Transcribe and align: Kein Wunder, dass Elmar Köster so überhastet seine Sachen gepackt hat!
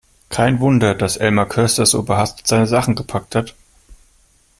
Kein 0.29 0.59
Wunder, 0.59 0.95
dass 0.95 1.15
Elmar 1.17 1.47
Köster 1.47 1.85
so 1.85 1.99
überhastet 1.99 2.47
seine 2.47 2.65
Sachen 2.65 2.95
gepackt 2.95 3.35
hat! 3.35 3.53